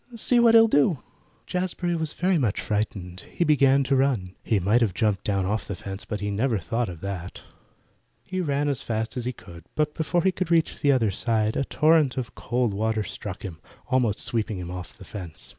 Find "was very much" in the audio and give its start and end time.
1.95-2.59